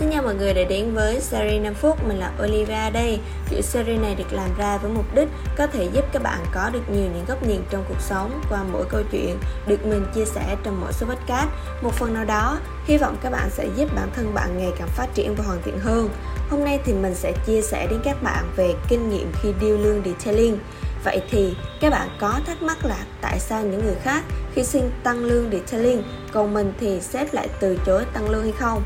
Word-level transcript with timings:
xin 0.00 0.10
chào 0.10 0.22
mọi 0.22 0.34
người 0.34 0.54
đã 0.54 0.64
đến 0.64 0.94
với 0.94 1.20
series 1.20 1.62
5 1.62 1.74
phút, 1.74 2.08
mình 2.08 2.18
là 2.18 2.32
Olivia 2.42 2.90
đây. 2.92 3.20
dự 3.50 3.60
series 3.60 4.00
này 4.00 4.14
được 4.14 4.32
làm 4.32 4.50
ra 4.58 4.78
với 4.78 4.90
mục 4.90 5.14
đích 5.14 5.28
có 5.56 5.66
thể 5.66 5.88
giúp 5.92 6.04
các 6.12 6.22
bạn 6.22 6.38
có 6.52 6.70
được 6.72 6.90
nhiều 6.90 7.10
những 7.14 7.24
góc 7.28 7.46
nhìn 7.46 7.60
trong 7.70 7.84
cuộc 7.88 8.00
sống 8.00 8.40
qua 8.50 8.62
mỗi 8.72 8.84
câu 8.88 9.02
chuyện 9.12 9.38
được 9.66 9.86
mình 9.86 10.04
chia 10.14 10.24
sẻ 10.24 10.56
trong 10.62 10.80
mỗi 10.80 10.92
số 10.92 11.06
podcast. 11.06 11.48
Một 11.82 11.94
phần 11.94 12.14
nào 12.14 12.24
đó, 12.24 12.58
hy 12.84 12.96
vọng 12.98 13.16
các 13.22 13.30
bạn 13.30 13.50
sẽ 13.50 13.68
giúp 13.76 13.88
bản 13.96 14.10
thân 14.14 14.34
bạn 14.34 14.58
ngày 14.58 14.70
càng 14.78 14.88
phát 14.88 15.06
triển 15.14 15.34
và 15.34 15.44
hoàn 15.44 15.62
thiện 15.62 15.78
hơn. 15.78 16.08
Hôm 16.50 16.64
nay 16.64 16.80
thì 16.84 16.92
mình 16.92 17.14
sẽ 17.14 17.32
chia 17.46 17.62
sẻ 17.62 17.86
đến 17.90 18.00
các 18.04 18.22
bạn 18.22 18.44
về 18.56 18.74
kinh 18.88 19.10
nghiệm 19.10 19.32
khi 19.42 19.48
điêu 19.60 19.78
lương 19.78 20.02
detailing. 20.04 20.58
Vậy 21.04 21.22
thì 21.30 21.56
các 21.80 21.90
bạn 21.90 22.08
có 22.20 22.40
thắc 22.46 22.62
mắc 22.62 22.84
là 22.84 22.98
tại 23.20 23.40
sao 23.40 23.62
những 23.62 23.84
người 23.84 23.96
khác 24.02 24.24
khi 24.54 24.64
xin 24.64 24.82
tăng 25.02 25.24
lương 25.24 25.50
detailing 25.52 26.02
còn 26.32 26.54
mình 26.54 26.72
thì 26.80 27.00
sếp 27.00 27.34
lại 27.34 27.48
từ 27.60 27.78
chối 27.86 28.04
tăng 28.12 28.30
lương 28.30 28.42
hay 28.42 28.52
không? 28.52 28.82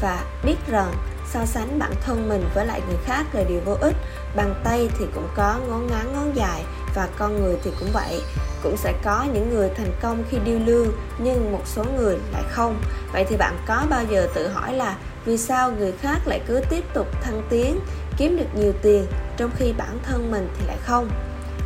Và 0.00 0.24
biết 0.44 0.56
rằng 0.66 0.92
so 1.32 1.44
sánh 1.44 1.78
bản 1.78 1.92
thân 2.04 2.28
mình 2.28 2.44
với 2.54 2.66
lại 2.66 2.80
người 2.88 2.98
khác 3.04 3.26
là 3.32 3.42
điều 3.48 3.60
vô 3.64 3.76
ích. 3.80 3.96
Bàn 4.36 4.54
tay 4.64 4.88
thì 4.98 5.04
cũng 5.14 5.28
có 5.34 5.58
ngón 5.68 5.86
ngắn, 5.86 6.12
ngón 6.12 6.36
dài 6.36 6.64
và 6.94 7.08
con 7.18 7.42
người 7.42 7.56
thì 7.64 7.70
cũng 7.80 7.88
vậy. 7.92 8.20
Cũng 8.62 8.76
sẽ 8.76 8.92
có 9.04 9.26
những 9.34 9.50
người 9.50 9.70
thành 9.76 9.92
công 10.02 10.24
khi 10.30 10.38
điêu 10.44 10.58
lương, 10.66 10.88
nhưng 11.18 11.52
một 11.52 11.62
số 11.64 11.84
người 11.96 12.18
lại 12.32 12.42
không. 12.50 12.82
Vậy 13.12 13.24
thì 13.28 13.36
bạn 13.36 13.58
có 13.66 13.82
bao 13.90 14.04
giờ 14.10 14.28
tự 14.34 14.48
hỏi 14.48 14.74
là 14.74 14.96
vì 15.24 15.38
sao 15.38 15.72
người 15.72 15.92
khác 15.92 16.18
lại 16.26 16.40
cứ 16.46 16.60
tiếp 16.70 16.84
tục 16.94 17.06
thăng 17.22 17.42
tiến, 17.50 17.80
kiếm 18.16 18.36
được 18.36 18.54
nhiều 18.54 18.72
tiền 18.82 19.06
trong 19.36 19.50
khi 19.56 19.72
bản 19.72 19.98
thân 20.02 20.30
mình 20.30 20.48
thì 20.58 20.66
lại 20.66 20.76
không? 20.82 21.10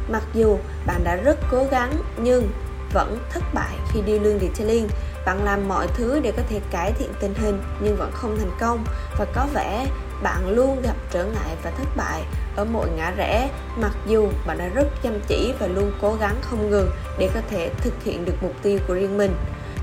Mặc 0.09 0.23
dù 0.35 0.59
bạn 0.87 1.05
đã 1.05 1.17
rất 1.17 1.39
cố 1.51 1.67
gắng 1.71 1.93
nhưng 2.17 2.51
vẫn 2.93 3.19
thất 3.31 3.43
bại 3.55 3.77
khi 3.93 4.01
điêu 4.07 4.21
lương 4.21 4.39
detailing 4.39 4.89
bạn 5.27 5.45
làm 5.45 5.69
mọi 5.69 5.87
thứ 5.95 6.21
để 6.21 6.33
có 6.37 6.43
thể 6.49 6.61
cải 6.71 6.93
thiện 6.93 7.13
tình 7.21 7.35
hình 7.35 7.63
nhưng 7.81 7.97
vẫn 7.97 8.11
không 8.15 8.39
thành 8.39 8.51
công. 8.61 8.85
Và 9.19 9.27
có 9.35 9.47
vẻ 9.55 9.87
bạn 10.23 10.49
luôn 10.49 10.83
gặp 10.83 10.97
trở 11.11 11.25
ngại 11.25 11.57
và 11.63 11.71
thất 11.71 11.97
bại 11.97 12.23
ở 12.57 12.65
mọi 12.65 12.89
ngã 12.97 13.11
rẽ, 13.17 13.51
mặc 13.77 13.93
dù 14.07 14.29
bạn 14.47 14.59
đã 14.59 14.69
rất 14.69 14.89
chăm 15.03 15.21
chỉ 15.29 15.53
và 15.59 15.67
luôn 15.67 15.93
cố 16.01 16.17
gắng 16.21 16.37
không 16.41 16.71
ngừng 16.71 16.91
để 17.19 17.31
có 17.35 17.41
thể 17.51 17.71
thực 17.81 18.03
hiện 18.05 18.25
được 18.25 18.35
mục 18.43 18.55
tiêu 18.63 18.79
của 18.89 18.95
riêng 18.95 19.19
mình. 19.19 19.35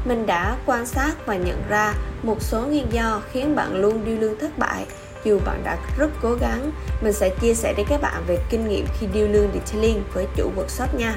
Mình 0.06 0.26
đã 0.26 0.56
quan 0.66 0.86
sát 0.86 1.26
và 1.26 1.36
nhận 1.36 1.64
ra 1.70 1.94
một 2.24 2.42
số 2.42 2.62
nguyên 2.62 2.88
do 2.92 3.22
khiến 3.32 3.56
bạn 3.56 3.76
luôn 3.76 4.06
điêu 4.06 4.18
lương 4.18 4.40
thất 4.40 4.58
bại. 4.58 4.86
Dù 5.24 5.40
bạn 5.46 5.62
đã 5.64 5.78
rất 5.98 6.10
cố 6.22 6.34
gắng, 6.34 6.72
mình 7.02 7.14
sẽ 7.14 7.30
chia 7.30 7.54
sẻ 7.54 7.74
với 7.74 7.86
các 7.90 8.02
bạn 8.02 8.24
về 8.28 8.38
kinh 8.50 8.68
nghiệm 8.68 8.86
khi 9.00 9.08
điêu 9.14 9.28
lương 9.28 9.50
detailing 9.54 10.04
với 10.14 10.28
chủ 10.36 10.52
workshop 10.56 10.98
nha 10.98 11.16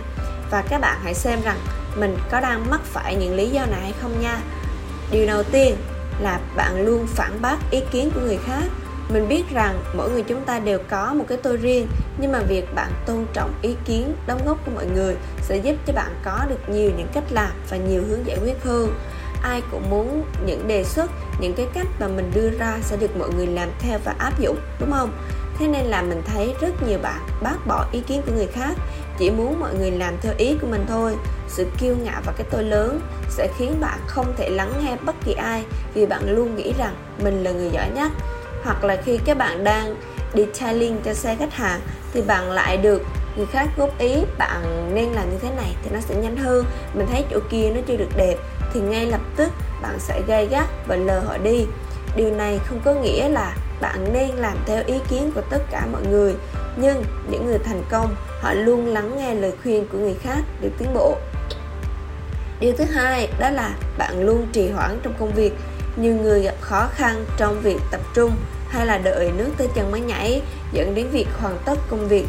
và 0.53 0.63
các 0.69 0.81
bạn 0.81 0.99
hãy 1.03 1.15
xem 1.15 1.39
rằng 1.43 1.59
mình 1.97 2.17
có 2.31 2.41
đang 2.41 2.71
mắc 2.71 2.81
phải 2.85 3.15
những 3.15 3.35
lý 3.35 3.49
do 3.49 3.67
này 3.67 3.81
hay 3.81 3.93
không 4.03 4.21
nha. 4.21 4.39
Điều 5.11 5.27
đầu 5.27 5.43
tiên 5.43 5.77
là 6.21 6.41
bạn 6.57 6.85
luôn 6.85 7.07
phản 7.07 7.43
bác 7.43 7.57
ý 7.71 7.81
kiến 7.91 8.11
của 8.15 8.21
người 8.21 8.39
khác. 8.47 8.65
Mình 9.09 9.29
biết 9.29 9.43
rằng 9.53 9.81
mỗi 9.97 10.11
người 10.11 10.23
chúng 10.23 10.45
ta 10.45 10.59
đều 10.59 10.79
có 10.91 11.15
một 11.15 11.25
cái 11.29 11.39
tôi 11.43 11.57
riêng, 11.57 11.89
nhưng 12.19 12.33
mà 12.33 12.39
việc 12.39 12.75
bạn 12.75 12.93
tôn 13.07 13.27
trọng 13.33 13.55
ý 13.63 13.77
kiến, 13.85 14.15
đóng 14.27 14.41
góp 14.47 14.65
của 14.65 14.71
mọi 14.75 14.87
người 14.87 15.17
sẽ 15.43 15.57
giúp 15.57 15.77
cho 15.87 15.93
bạn 15.93 16.15
có 16.25 16.39
được 16.49 16.69
nhiều 16.69 16.91
những 16.97 17.09
cách 17.15 17.25
làm 17.31 17.51
và 17.71 17.77
nhiều 17.77 18.03
hướng 18.09 18.27
giải 18.27 18.39
quyết 18.43 18.65
hơn. 18.65 18.95
Ai 19.43 19.63
cũng 19.71 19.91
muốn 19.91 20.25
những 20.47 20.69
đề 20.69 20.85
xuất, 20.85 21.11
những 21.41 21.55
cái 21.55 21.67
cách 21.75 21.87
mà 22.01 22.09
mình 22.09 22.31
đưa 22.35 22.51
ra 22.51 22.79
sẽ 22.83 22.97
được 22.97 23.17
mọi 23.17 23.29
người 23.37 23.47
làm 23.47 23.69
theo 23.79 23.99
và 24.05 24.15
áp 24.19 24.41
dụng, 24.41 24.57
đúng 24.81 24.93
không? 24.93 25.13
Thế 25.63 25.69
nên 25.69 25.85
là 25.85 26.03
mình 26.03 26.23
thấy 26.27 26.55
rất 26.61 26.83
nhiều 26.89 26.99
bạn 27.03 27.21
bác 27.43 27.67
bỏ 27.67 27.87
ý 27.93 28.01
kiến 28.01 28.23
của 28.27 28.33
người 28.33 28.47
khác, 28.47 28.75
chỉ 29.19 29.31
muốn 29.31 29.61
mọi 29.61 29.75
người 29.75 29.91
làm 29.91 30.15
theo 30.23 30.33
ý 30.39 30.57
của 30.61 30.67
mình 30.67 30.85
thôi. 30.89 31.17
Sự 31.49 31.67
kiêu 31.81 31.97
ngạo 32.05 32.21
và 32.27 32.33
cái 32.37 32.47
tôi 32.51 32.65
lớn 32.65 33.01
sẽ 33.29 33.49
khiến 33.59 33.81
bạn 33.81 33.99
không 34.07 34.35
thể 34.37 34.51
lắng 34.51 34.73
nghe 34.81 34.97
bất 35.03 35.15
kỳ 35.25 35.33
ai 35.33 35.65
vì 35.95 36.07
bạn 36.07 36.23
luôn 36.27 36.57
nghĩ 36.57 36.73
rằng 36.79 36.95
mình 37.23 37.45
là 37.45 37.51
người 37.51 37.71
giỏi 37.73 37.91
nhất. 37.95 38.13
Hoặc 38.65 38.85
là 38.85 38.97
khi 39.05 39.19
các 39.25 39.39
bạn 39.39 39.65
đang 39.65 39.97
detailing 40.35 41.01
cho 41.05 41.15
xe 41.15 41.37
khách 41.39 41.55
hàng 41.55 41.81
thì 42.13 42.23
bạn 42.23 42.51
lại 42.51 42.77
được 42.77 43.03
người 43.37 43.47
khác 43.47 43.69
góp 43.77 43.99
ý, 43.99 44.15
bạn 44.39 44.91
nên 44.95 45.09
làm 45.13 45.31
như 45.31 45.39
thế 45.43 45.51
này 45.57 45.77
thì 45.83 45.91
nó 45.95 46.01
sẽ 46.01 46.15
nhanh 46.15 46.37
hơn. 46.37 46.65
Mình 46.95 47.07
thấy 47.11 47.25
chỗ 47.31 47.39
kia 47.51 47.71
nó 47.75 47.81
chưa 47.87 47.97
được 47.97 48.11
đẹp 48.17 48.37
thì 48.73 48.81
ngay 48.81 49.07
lập 49.07 49.21
tức 49.37 49.53
bạn 49.83 49.99
sẽ 49.99 50.21
gây 50.27 50.47
gắt 50.47 50.67
và 50.87 50.97
lờ 50.97 51.21
họ 51.21 51.39
đi. 51.39 51.67
Điều 52.17 52.31
này 52.31 52.61
không 52.69 52.81
có 52.85 52.95
nghĩa 52.95 53.29
là 53.29 53.57
bạn 53.83 54.13
nên 54.13 54.31
làm 54.31 54.57
theo 54.67 54.83
ý 54.87 54.95
kiến 55.09 55.33
của 55.35 55.41
tất 55.51 55.59
cả 55.71 55.87
mọi 55.93 56.03
người. 56.07 56.35
Nhưng 56.77 57.05
những 57.31 57.47
người 57.47 57.59
thành 57.59 57.83
công, 57.91 58.15
họ 58.41 58.53
luôn 58.53 58.87
lắng 58.87 59.17
nghe 59.19 59.35
lời 59.35 59.53
khuyên 59.63 59.87
của 59.93 59.99
người 59.99 60.17
khác 60.23 60.39
để 60.61 60.71
tiến 60.79 60.95
bộ. 60.95 61.17
Điều 62.61 62.73
thứ 62.79 62.85
hai, 62.85 63.29
đó 63.39 63.51
là 63.51 63.71
bạn 63.99 64.25
luôn 64.25 64.47
trì 64.53 64.71
hoãn 64.71 64.99
trong 65.03 65.15
công 65.21 65.33
việc. 65.33 65.53
Nhiều 65.97 66.15
người 66.15 66.43
gặp 66.43 66.55
khó 66.61 66.89
khăn 66.95 67.25
trong 67.37 67.61
việc 67.61 67.79
tập 67.91 68.01
trung 68.15 68.31
hay 68.69 68.87
là 68.87 68.99
đợi 68.99 69.31
nước 69.37 69.51
tới 69.57 69.69
chân 69.75 69.91
mới 69.91 70.01
nhảy, 70.01 70.43
dẫn 70.73 70.95
đến 70.95 71.09
việc 71.11 71.27
hoàn 71.41 71.59
tất 71.65 71.79
công 71.91 72.09
việc. 72.09 72.27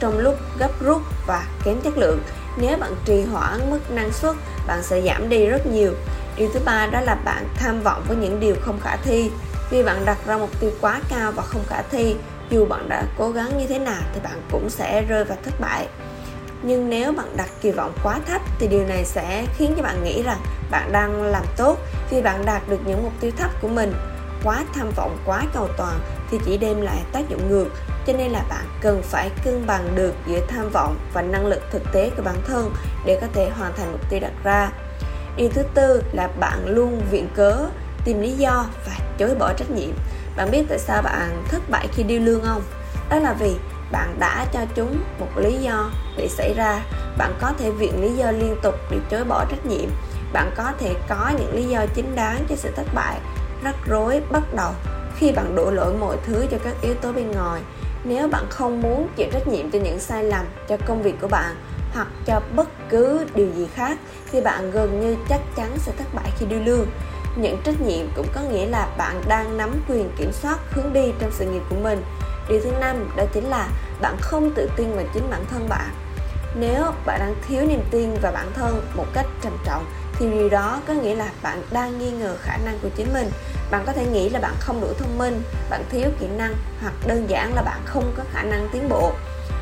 Trong 0.00 0.18
lúc 0.18 0.34
gấp 0.58 0.80
rút 0.80 1.02
và 1.26 1.46
kém 1.64 1.80
chất 1.80 1.98
lượng, 1.98 2.20
nếu 2.56 2.78
bạn 2.78 2.94
trì 3.04 3.22
hoãn 3.22 3.70
mức 3.70 3.90
năng 3.90 4.12
suất, 4.12 4.36
bạn 4.66 4.82
sẽ 4.82 5.02
giảm 5.02 5.28
đi 5.28 5.46
rất 5.46 5.66
nhiều. 5.66 5.92
Điều 6.36 6.48
thứ 6.54 6.60
ba, 6.64 6.86
đó 6.86 7.00
là 7.00 7.14
bạn 7.14 7.48
tham 7.54 7.82
vọng 7.82 8.02
với 8.08 8.16
những 8.16 8.40
điều 8.40 8.54
không 8.60 8.80
khả 8.80 8.96
thi 8.96 9.30
vì 9.70 9.82
bạn 9.82 10.04
đặt 10.04 10.18
ra 10.26 10.38
mục 10.38 10.60
tiêu 10.60 10.70
quá 10.80 11.00
cao 11.08 11.32
và 11.32 11.42
không 11.42 11.64
khả 11.68 11.82
thi, 11.82 12.16
dù 12.50 12.66
bạn 12.66 12.88
đã 12.88 13.04
cố 13.18 13.30
gắng 13.30 13.58
như 13.58 13.66
thế 13.66 13.78
nào 13.78 14.02
thì 14.14 14.20
bạn 14.24 14.42
cũng 14.50 14.70
sẽ 14.70 15.02
rơi 15.02 15.24
vào 15.24 15.38
thất 15.44 15.60
bại. 15.60 15.88
Nhưng 16.62 16.90
nếu 16.90 17.12
bạn 17.12 17.36
đặt 17.36 17.48
kỳ 17.62 17.70
vọng 17.70 17.92
quá 18.02 18.20
thấp 18.26 18.42
thì 18.58 18.68
điều 18.68 18.86
này 18.86 19.04
sẽ 19.04 19.46
khiến 19.56 19.74
cho 19.76 19.82
bạn 19.82 20.04
nghĩ 20.04 20.22
rằng 20.22 20.40
bạn 20.70 20.92
đang 20.92 21.22
làm 21.22 21.42
tốt 21.56 21.78
vì 22.10 22.22
bạn 22.22 22.44
đạt 22.44 22.68
được 22.68 22.80
những 22.86 23.02
mục 23.02 23.12
tiêu 23.20 23.30
thấp 23.36 23.50
của 23.62 23.68
mình. 23.68 23.92
Quá 24.44 24.64
tham 24.74 24.90
vọng, 24.96 25.18
quá 25.26 25.42
cầu 25.54 25.68
toàn 25.76 26.00
thì 26.30 26.38
chỉ 26.44 26.58
đem 26.58 26.80
lại 26.80 26.98
tác 27.12 27.28
dụng 27.28 27.48
ngược, 27.48 27.68
cho 28.06 28.12
nên 28.12 28.30
là 28.30 28.44
bạn 28.48 28.64
cần 28.80 29.02
phải 29.02 29.30
cân 29.44 29.66
bằng 29.66 29.94
được 29.94 30.14
giữa 30.26 30.40
tham 30.48 30.70
vọng 30.70 30.96
và 31.12 31.22
năng 31.22 31.46
lực 31.46 31.62
thực 31.70 31.82
tế 31.92 32.10
của 32.16 32.22
bản 32.22 32.36
thân 32.46 32.74
để 33.06 33.18
có 33.20 33.26
thể 33.32 33.50
hoàn 33.50 33.72
thành 33.76 33.92
mục 33.92 34.10
tiêu 34.10 34.20
đặt 34.20 34.32
ra. 34.44 34.70
Điều 35.36 35.48
thứ 35.54 35.62
tư 35.74 36.02
là 36.12 36.28
bạn 36.40 36.66
luôn 36.66 37.02
viện 37.10 37.28
cớ 37.34 37.56
tìm 38.04 38.20
lý 38.20 38.32
do 38.32 38.66
và 38.86 38.92
chối 39.20 39.34
bỏ 39.38 39.52
trách 39.52 39.70
nhiệm. 39.70 39.90
Bạn 40.36 40.50
biết 40.50 40.64
tại 40.68 40.78
sao 40.78 41.02
bạn 41.02 41.44
thất 41.48 41.70
bại 41.70 41.88
khi 41.92 42.02
điêu 42.02 42.20
lương 42.20 42.44
không? 42.44 42.62
Đó 43.10 43.16
là 43.16 43.32
vì 43.32 43.54
bạn 43.92 44.16
đã 44.18 44.46
cho 44.52 44.60
chúng 44.74 45.02
một 45.18 45.28
lý 45.36 45.56
do 45.56 45.90
để 46.16 46.28
xảy 46.28 46.54
ra. 46.54 46.82
Bạn 47.18 47.34
có 47.40 47.52
thể 47.58 47.70
viện 47.70 48.02
lý 48.02 48.12
do 48.12 48.30
liên 48.30 48.56
tục 48.62 48.74
để 48.90 48.96
chối 49.10 49.24
bỏ 49.24 49.44
trách 49.50 49.66
nhiệm. 49.66 49.90
Bạn 50.32 50.50
có 50.56 50.72
thể 50.78 50.94
có 51.08 51.32
những 51.38 51.54
lý 51.54 51.64
do 51.64 51.86
chính 51.94 52.14
đáng 52.16 52.44
cho 52.48 52.56
sự 52.56 52.70
thất 52.76 52.86
bại. 52.94 53.20
Rắc 53.64 53.74
rối 53.86 54.22
bắt 54.30 54.42
đầu 54.56 54.72
khi 55.16 55.32
bạn 55.32 55.54
đổ 55.54 55.70
lỗi 55.70 55.94
mọi 56.00 56.16
thứ 56.26 56.46
cho 56.50 56.58
các 56.64 56.74
yếu 56.82 56.94
tố 56.94 57.12
bên 57.12 57.30
ngoài. 57.30 57.60
Nếu 58.04 58.28
bạn 58.28 58.46
không 58.50 58.82
muốn 58.82 59.08
chịu 59.16 59.26
trách 59.32 59.48
nhiệm 59.48 59.70
cho 59.70 59.78
những 59.78 59.98
sai 59.98 60.24
lầm 60.24 60.46
cho 60.68 60.76
công 60.86 61.02
việc 61.02 61.14
của 61.20 61.28
bạn 61.28 61.54
hoặc 61.94 62.08
cho 62.26 62.40
bất 62.56 62.68
cứ 62.88 63.26
điều 63.34 63.48
gì 63.56 63.68
khác, 63.74 63.98
thì 64.32 64.40
bạn 64.40 64.70
gần 64.70 65.00
như 65.00 65.16
chắc 65.28 65.40
chắn 65.56 65.78
sẽ 65.78 65.92
thất 65.98 66.14
bại 66.14 66.30
khi 66.38 66.46
điêu 66.46 66.60
lương 66.64 66.86
nhận 67.36 67.62
trách 67.62 67.80
nhiệm 67.80 68.06
cũng 68.16 68.26
có 68.34 68.40
nghĩa 68.40 68.66
là 68.66 68.88
bạn 68.98 69.22
đang 69.28 69.56
nắm 69.56 69.70
quyền 69.88 70.10
kiểm 70.16 70.32
soát 70.32 70.58
hướng 70.70 70.92
đi 70.92 71.12
trong 71.18 71.30
sự 71.32 71.44
nghiệp 71.44 71.62
của 71.70 71.76
mình. 71.76 72.02
Điều 72.48 72.60
thứ 72.60 72.70
năm, 72.80 73.10
đó 73.16 73.24
chính 73.32 73.44
là 73.44 73.68
bạn 74.00 74.16
không 74.20 74.52
tự 74.54 74.70
tin 74.76 74.92
vào 74.92 75.04
chính 75.14 75.30
bản 75.30 75.44
thân 75.50 75.68
bạn. 75.68 75.90
Nếu 76.54 76.84
bạn 77.06 77.20
đang 77.20 77.34
thiếu 77.48 77.62
niềm 77.66 77.82
tin 77.90 78.14
vào 78.22 78.32
bản 78.32 78.52
thân 78.54 78.82
một 78.94 79.06
cách 79.12 79.26
trầm 79.42 79.56
trọng, 79.64 79.84
thì 80.12 80.30
điều 80.30 80.48
đó 80.48 80.80
có 80.88 80.94
nghĩa 80.94 81.14
là 81.14 81.28
bạn 81.42 81.62
đang 81.70 81.98
nghi 81.98 82.10
ngờ 82.10 82.36
khả 82.42 82.56
năng 82.56 82.78
của 82.82 82.88
chính 82.96 83.12
mình. 83.12 83.30
Bạn 83.70 83.84
có 83.86 83.92
thể 83.92 84.06
nghĩ 84.06 84.28
là 84.28 84.40
bạn 84.40 84.54
không 84.60 84.80
đủ 84.80 84.86
thông 84.98 85.18
minh, 85.18 85.42
bạn 85.70 85.84
thiếu 85.90 86.10
kỹ 86.20 86.26
năng, 86.26 86.54
hoặc 86.82 86.92
đơn 87.06 87.30
giản 87.30 87.54
là 87.54 87.62
bạn 87.62 87.80
không 87.84 88.12
có 88.16 88.22
khả 88.32 88.42
năng 88.42 88.68
tiến 88.72 88.88
bộ. 88.88 89.12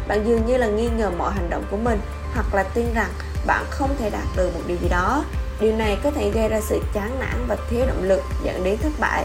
Bạn 0.08 0.26
dường 0.26 0.46
như 0.46 0.56
là 0.56 0.66
nghi 0.66 0.88
ngờ 0.96 1.10
mọi 1.18 1.32
hành 1.32 1.50
động 1.50 1.64
của 1.70 1.76
mình, 1.76 2.00
hoặc 2.34 2.54
là 2.54 2.62
tin 2.62 2.94
rằng 2.94 3.10
bạn 3.46 3.64
không 3.70 3.96
thể 3.98 4.10
đạt 4.10 4.26
được 4.36 4.50
một 4.54 4.60
điều 4.66 4.76
gì 4.76 4.88
đó 4.88 5.24
điều 5.60 5.76
này 5.76 5.98
có 6.02 6.10
thể 6.10 6.30
gây 6.30 6.48
ra 6.48 6.60
sự 6.60 6.80
chán 6.92 7.18
nản 7.20 7.44
và 7.48 7.56
thiếu 7.70 7.86
động 7.86 8.02
lực 8.02 8.22
dẫn 8.42 8.64
đến 8.64 8.78
thất 8.78 8.92
bại. 9.00 9.24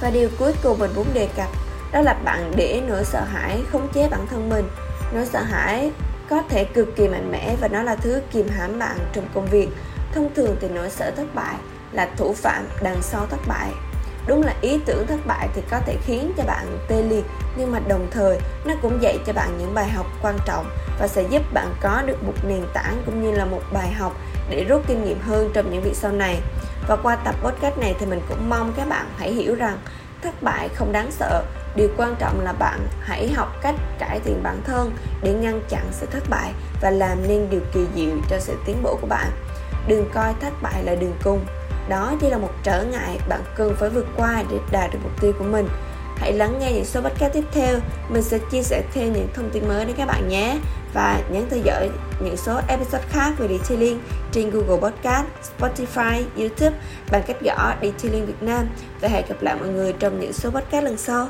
Và 0.00 0.10
điều 0.10 0.28
cuối 0.38 0.52
cùng 0.62 0.78
mình 0.78 0.90
muốn 0.96 1.06
đề 1.14 1.28
cập, 1.36 1.48
đó 1.92 2.00
là 2.00 2.14
bạn 2.14 2.52
để 2.56 2.82
nỗi 2.88 3.04
sợ 3.04 3.20
hãi 3.20 3.62
khống 3.72 3.88
chế 3.92 4.08
bản 4.08 4.26
thân 4.30 4.48
mình. 4.48 4.68
Nỗi 5.12 5.26
sợ 5.26 5.42
hãi 5.42 5.90
có 6.30 6.42
thể 6.48 6.64
cực 6.64 6.96
kỳ 6.96 7.08
mạnh 7.08 7.32
mẽ 7.32 7.56
và 7.60 7.68
nó 7.68 7.82
là 7.82 7.96
thứ 7.96 8.22
kìm 8.32 8.48
hãm 8.48 8.78
bạn 8.78 8.98
trong 9.12 9.28
công 9.34 9.46
việc. 9.46 9.68
Thông 10.12 10.34
thường 10.34 10.56
thì 10.60 10.68
nỗi 10.68 10.90
sợ 10.90 11.10
thất 11.10 11.34
bại 11.34 11.54
là 11.92 12.08
thủ 12.16 12.32
phạm 12.32 12.66
đằng 12.82 13.02
sau 13.02 13.26
thất 13.30 13.40
bại 13.48 13.70
đúng 14.26 14.42
là 14.42 14.54
ý 14.60 14.80
tưởng 14.86 15.06
thất 15.06 15.26
bại 15.26 15.48
thì 15.54 15.62
có 15.70 15.78
thể 15.86 15.96
khiến 16.06 16.32
cho 16.36 16.42
bạn 16.46 16.78
tê 16.88 17.02
liệt, 17.02 17.24
nhưng 17.56 17.72
mà 17.72 17.78
đồng 17.88 18.06
thời, 18.10 18.38
nó 18.64 18.74
cũng 18.82 19.02
dạy 19.02 19.18
cho 19.26 19.32
bạn 19.32 19.58
những 19.58 19.74
bài 19.74 19.88
học 19.88 20.06
quan 20.22 20.38
trọng 20.46 20.66
và 20.98 21.08
sẽ 21.08 21.22
giúp 21.22 21.42
bạn 21.52 21.74
có 21.80 22.02
được 22.06 22.24
một 22.24 22.34
nền 22.48 22.62
tảng 22.74 23.02
cũng 23.06 23.22
như 23.22 23.36
là 23.36 23.44
một 23.44 23.62
bài 23.72 23.92
học 23.92 24.12
để 24.50 24.64
rút 24.64 24.82
kinh 24.86 25.04
nghiệm 25.04 25.20
hơn 25.20 25.50
trong 25.54 25.70
những 25.70 25.82
việc 25.82 25.96
sau 25.96 26.12
này. 26.12 26.40
Và 26.88 26.96
qua 26.96 27.16
tập 27.16 27.34
podcast 27.42 27.78
này 27.78 27.94
thì 27.98 28.06
mình 28.06 28.20
cũng 28.28 28.50
mong 28.50 28.72
các 28.76 28.88
bạn 28.88 29.06
hãy 29.16 29.32
hiểu 29.32 29.54
rằng 29.54 29.78
thất 30.22 30.42
bại 30.42 30.68
không 30.68 30.92
đáng 30.92 31.10
sợ. 31.10 31.44
Điều 31.76 31.88
quan 31.96 32.14
trọng 32.18 32.40
là 32.40 32.52
bạn 32.52 32.80
hãy 33.00 33.32
học 33.32 33.56
cách 33.62 33.74
cải 33.98 34.20
thiện 34.20 34.42
bản 34.42 34.60
thân 34.66 34.92
để 35.22 35.32
ngăn 35.32 35.60
chặn 35.68 35.86
sự 35.92 36.06
thất 36.06 36.22
bại 36.30 36.52
và 36.80 36.90
làm 36.90 37.28
nên 37.28 37.50
điều 37.50 37.60
kỳ 37.72 37.86
diệu 37.94 38.16
cho 38.30 38.38
sự 38.40 38.58
tiến 38.66 38.82
bộ 38.82 38.98
của 39.00 39.06
bạn. 39.06 39.30
Đừng 39.88 40.10
coi 40.14 40.34
thất 40.40 40.52
bại 40.62 40.84
là 40.84 40.94
đường 40.94 41.16
cung 41.24 41.44
đó 41.88 42.14
chỉ 42.20 42.30
là 42.30 42.38
một 42.38 42.50
trở 42.62 42.84
ngại 42.84 43.18
bạn 43.28 43.40
cần 43.56 43.74
phải 43.76 43.90
vượt 43.90 44.06
qua 44.16 44.42
để 44.50 44.56
đạt 44.70 44.92
được 44.92 44.98
mục 45.02 45.20
tiêu 45.20 45.32
của 45.38 45.44
mình. 45.44 45.68
Hãy 46.16 46.32
lắng 46.32 46.58
nghe 46.58 46.72
những 46.72 46.84
số 46.84 47.00
podcast 47.00 47.32
tiếp 47.32 47.44
theo. 47.52 47.78
Mình 48.08 48.22
sẽ 48.22 48.38
chia 48.50 48.62
sẻ 48.62 48.82
thêm 48.94 49.12
những 49.12 49.28
thông 49.34 49.50
tin 49.50 49.68
mới 49.68 49.84
đến 49.84 49.96
các 49.96 50.06
bạn 50.06 50.28
nhé. 50.28 50.58
Và 50.94 51.20
nhấn 51.30 51.46
theo 51.50 51.60
dõi 51.64 51.90
những 52.20 52.36
số 52.36 52.60
episode 52.68 53.04
khác 53.08 53.32
về 53.38 53.48
detailing 53.48 54.00
trên 54.32 54.50
Google 54.50 54.90
Podcast, 54.90 55.26
Spotify, 55.58 56.22
YouTube 56.36 56.76
bằng 57.10 57.22
cách 57.26 57.36
gõ 57.40 57.74
Detailing 57.82 58.26
Việt 58.26 58.42
Nam. 58.42 58.66
Và 59.00 59.08
hẹn 59.08 59.24
gặp 59.28 59.42
lại 59.42 59.56
mọi 59.60 59.68
người 59.68 59.92
trong 59.92 60.20
những 60.20 60.32
số 60.32 60.50
podcast 60.50 60.84
lần 60.84 60.96
sau. 60.96 61.28